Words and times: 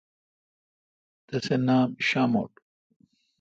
تسے 1.27 1.55
نام 1.65 1.89
شاموٹ۔ 2.07 2.51